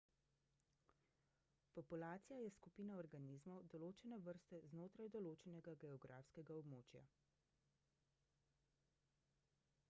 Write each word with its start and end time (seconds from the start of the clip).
populacija 1.77 2.39
je 2.43 2.53
skupina 2.55 2.95
organizmov 3.01 3.59
določene 3.75 4.19
vrste 4.29 4.61
znotraj 4.71 5.11
določenega 5.17 5.75
geografskega 5.85 6.57
območja 6.63 7.05